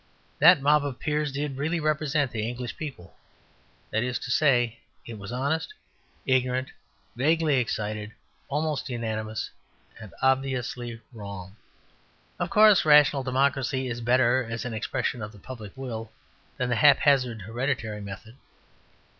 [0.39, 3.15] That mob of peers did really represent the English people
[3.91, 5.75] that is to say, it was honest,
[6.25, 6.71] ignorant,
[7.15, 8.11] vaguely excited,
[8.47, 9.51] almost unanimous,
[9.99, 11.55] and obviously wrong.
[12.39, 16.11] Of course, rational democracy is better as an expression of the public will
[16.57, 18.37] than the haphazard hereditary method.